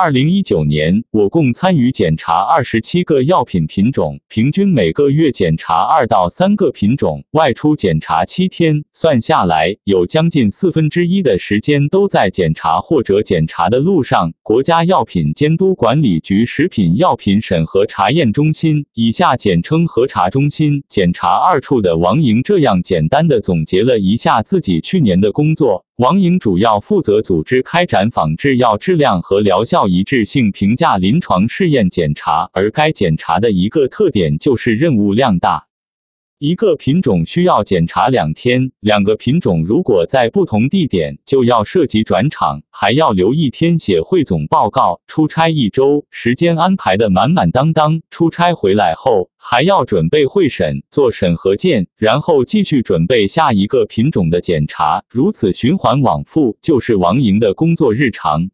[0.00, 14.32] 二零一九年，我共参与检查二十七个药品品种，平均每个月检查二到三个品种，外出检查七天，算下来有将近四分之一的时间都在检查或者检查的路上。
[14.44, 25.87] 国家药品监督管理局食品药品审核查验中心（以下简称核查中心）检查二处的王莹这样简单的总结了一下自己去年的工作。
[25.98, 35.67] 王颖主要负责组织开展仿制药质量和疗效一致性评价临床试验检查，而该检查的一个特点就是任务量大。
[36.40, 45.00] 一个品种需要检查两天，两个品种如果在不同地点，就要涉及转场，还要留一天写汇总报告。
[45.08, 48.02] 出差一周，时间安排的满满当当。
[48.08, 58.48] 出差回来后，还要准备会审，做审核件，然后继续准备下一个品种的检查，如此循环往复，就是王莹的工作日常。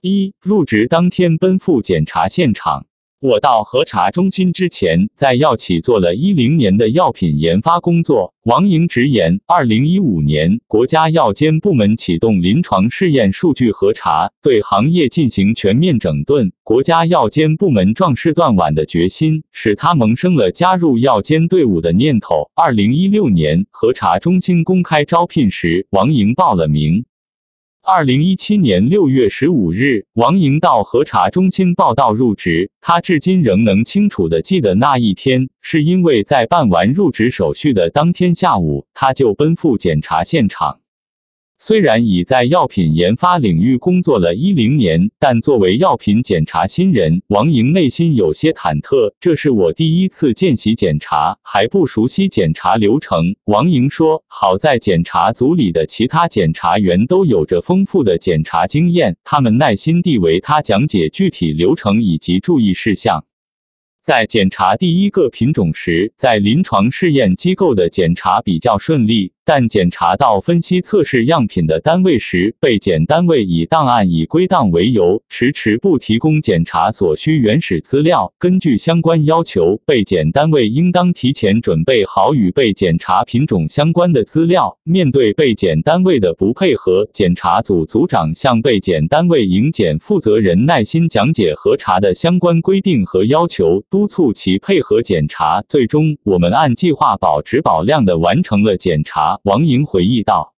[0.00, 2.86] 一入职当天奔赴检查现场。
[3.24, 8.34] 我到核查中心之前，在药企做了一零年的药品研发工作。
[8.42, 16.52] 王莹直言，二零一五年国家药监部门启动临床试验数据核查，对行业进行全面整顿。
[16.62, 22.50] 国家药监部门壮士断腕的决心，使他萌生了加入药监队伍的念头。
[22.54, 27.06] 二零一六年核查中心公开招聘时，王莹报了名。
[27.86, 32.70] 二零一七年六月十五日，王莹到核查中心报到入职。
[32.80, 40.80] 她至今仍能清楚的记得那一天，是因为在办完入职手续的当天下午，她就奔赴检查现场。
[41.66, 49.14] 虽然已在药品研发领域工作了一零年，但作为药品检查新人，王莹内心有些忐忑。
[49.18, 53.34] 这是我第一次见习检查，还不熟悉检查流程。
[53.44, 63.24] 王莹说：“好在检查组里的其他检查员都有着丰富的检查经验，他们耐心地为他讲解具体流程以及注意事项。”
[64.04, 69.32] 在检查第一个品种时，在临床试验机构的检查比较顺利。
[69.46, 78.32] 但检查到分析测试样品的单位时，被检单位以档案已归档为由，迟迟不提供检查所需原始资料。
[78.38, 84.78] 根据相关要求，被检单位应当提前准备好与被检查品种相关的资料。
[84.82, 95.62] 面对被检单位的不配合，检查组组长向被检单位营检负责人耐心讲解核查的相关规定和要求，督促其配合检查。
[95.68, 99.33] 最终，我们按计划保质保量的完成了检查。
[99.42, 100.53] 王莹回忆道。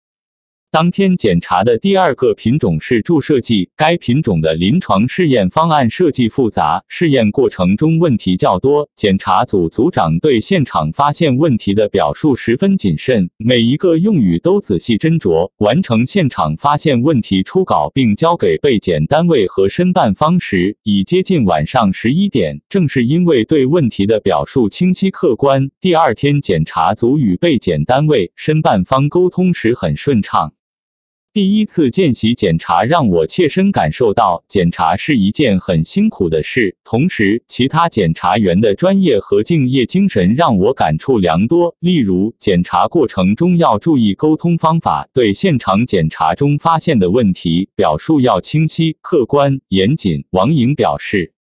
[0.76, 8.86] 当天检查的第二个品种是注射剂，该品种的临床试验方案设计复杂，试验过程中问题较多。
[8.94, 15.50] 检查组组长对现场发现问题的表述十分谨慎，每一个用语都仔细斟酌。
[15.56, 22.60] 完成现场发现问题初稿并交给被检单位和申办方时，已接近晚上十一点。
[22.68, 30.52] 正是因为对问题的表述清晰客观，第二天检查组与被检单位、申办方沟通时很顺畅。
[31.36, 36.74] 第一次见习检查让我切身感受到，检查是一件很辛苦的事。
[36.82, 41.76] 同时，其他检查员的专业和敬业精神让我感触良多。
[41.78, 50.24] 例如，检查过程中要注意沟通方法，对现场检查中发现的问题表述要清晰、客观、严谨。
[50.30, 51.34] 王莹表示，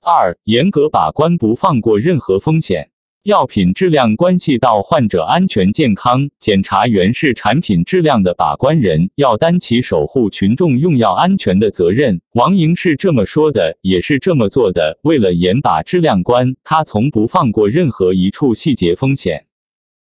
[0.00, 2.89] 二严格把关，不放过任何风险。
[3.24, 12.22] 药品质量关系到患者安全健康，检查员是产品质量的把关人，要担起守护群众用药安全的责任。
[12.32, 14.98] 王莹是这么说的，也是这么做的。
[15.02, 19.44] 为了严把质量关，他从不放过任何一处细节风险。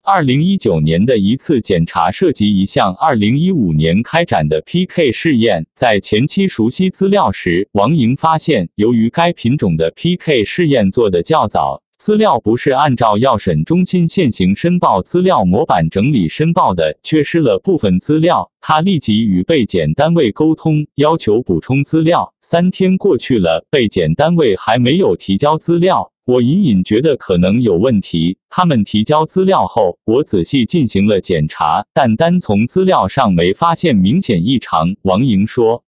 [0.04, 11.82] 二零一九年的一次检查涉及一项二零一五年开展的 PK 试验，在前期熟悉资料时，王莹发现，由于该品种的 PK 试验做得较早。
[12.02, 18.52] 资料不是按照药审中心现行申报资料模板整理申报的，缺失了部分资料。
[18.60, 22.34] 他立即与被检单位沟通，要求补充资料。
[22.42, 28.40] 三天过去了，被检单位还没有提交资料，我隐隐觉得可能有问题。
[28.50, 34.96] 他们提交资料后，我仔细进行了检查，但单从资料上没发现明显异常。
[35.04, 35.84] 王莹说。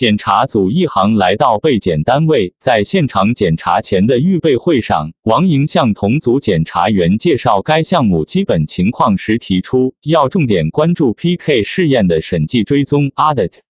[0.00, 13.69] 检查组一行来到被检单位，在现场检查前的预备会上，王莹向同组检查员介绍该项目基本情况时提出，要重点关注 PK 试验的审计追踪 （audit）。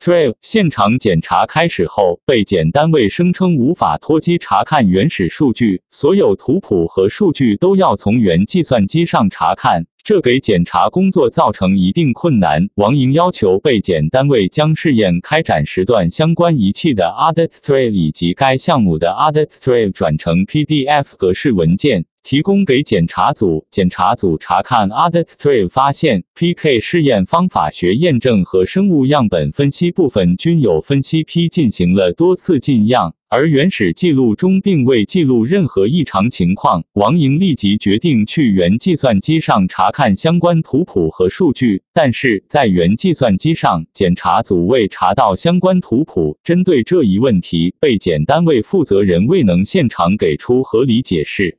[0.00, 12.70] Trail 现场检查开始后，被检单位声称无法脱机查看原始数据，所有图谱和数据都要从原计算机上查看，这给检查工作造成一定困难。
[12.76, 22.06] 王莹要求被检单位将试验开展时段相关仪器的 Audit Trail 以及该项目的 Audit Trail 转成 PDF 格式文件。
[22.22, 36.84] 提供给检查组，检查组查看 Audit Trail，发现 PK 试验方法学验证和生物样本分析部分均有分析批进行了多次进样，而原始记录中并未记录任何异常情况。
[36.92, 46.38] 王莹立即决定去原计算机上查看相关图谱和数据，但是在原计算机上，检查组未查到相关图谱。
[46.44, 51.58] 针对这一问题，被检单位负责人未能现场给出合理解释。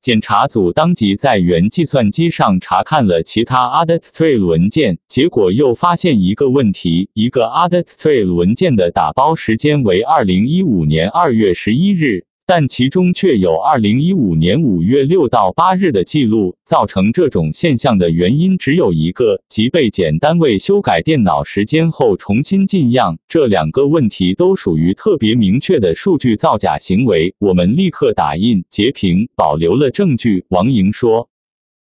[0.00, 12.27] 检查组当即在原计算机上查看了其他 Audit Trail 文件，结果又发现一个问题：一个 Audit Trail 文件的打包时间为二零一五年二月十一日。
[12.50, 23.18] 但其中却有二零一五年五月六到八日的记录，造成这种现象的原因只有一个，即被检单位修改电脑时间后重新进样。
[23.28, 30.46] 这两个问题都属于特别明确的数据造假行为，我们立刻打印截屏，保留了证据。
[30.48, 31.28] 王莹说：“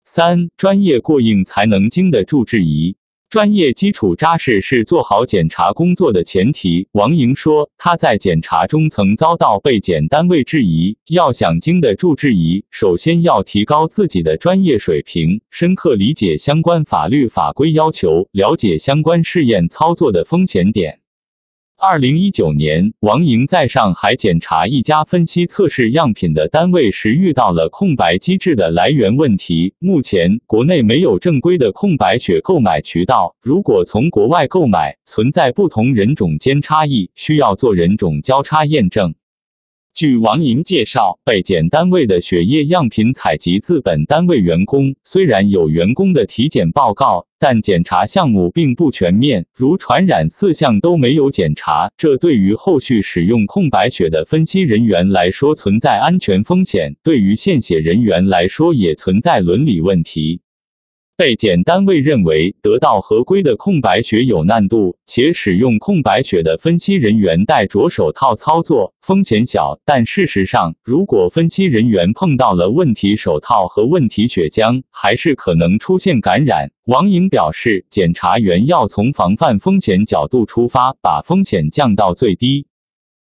[0.03, 2.97] 三，专业过硬才能经得住质疑。”
[3.31, 6.89] 专业基础扎实是做好检查工作的前提。
[6.91, 21.00] 王莹说，她在检查中曾遭到被检单位质疑，要想经得住质疑，首先要提高自己的专业水平，深刻理解相关法律法规要求，了解相关试验操作的风险点。
[21.83, 29.73] 二零一九年，王莹在上海检查一家分析测试样品的单位时，遇到了空白机制的来源问题。
[29.79, 39.15] 目前，国内没有正规的空白血购买渠道，如果从国外购买，存在不同人种间差异，需要做人种交叉验证。
[39.93, 60.41] 据王莹介绍，被检单位的血液样品采集自本单位员工，虽然有员工的体检报告，但检查项目并不全面，如传染四项都没有检查，这对于后续使用空白血的分析人员来说存在安全风险，对于献血人员来说也存在伦理问题。
[61.17, 69.79] 被检单位认为得到合规的空白血有难度，且使用空白血的分析人员戴着手套操作风险小。
[69.85, 76.71] 但事实上，如果分析人员碰到了问题手套和问题血浆，还是可能出现感染。
[76.85, 82.65] 王莹表示，检查员要从防范风险角度出发，把风险降到最低。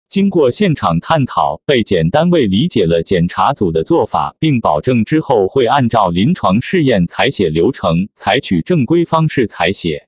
[0.08, 10.07] 经过现场探讨，被检单位理解了检查组的做法，并保证之后会按照临床试验采血流程，采取正规方式采血。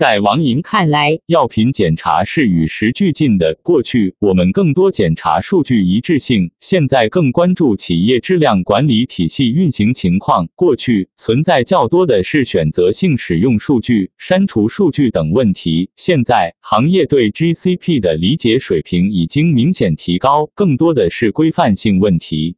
[0.00, 3.60] 在王莹看来，药品检查是与时俱进的。
[3.62, 10.48] 过去我们更多检查数据一致性，现在更关注企业质量管理体系运行情况。
[10.54, 22.56] 过去存在较多的是选择性使用数据、删除数据等问题，现在行业对 GCP 的理解水平已经明显提高，更多的是规范性问题。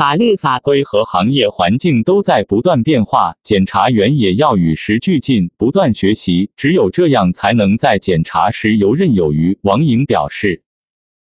[0.00, 9.58] 法律法规和行业环境都在不断变化，检察员也要与时俱进，不断学习，只有这样才能在检查时游刃有余。
[9.60, 10.62] 王莹表示。